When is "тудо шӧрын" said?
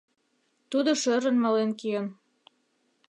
0.71-1.37